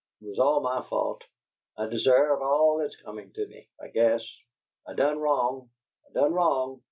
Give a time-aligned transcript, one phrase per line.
[0.19, 1.23] It was all my fault.
[1.77, 4.25] I deserve all that's comin' to me, I guess.
[4.87, 5.69] I done wrong
[6.09, 6.79] I done wrong!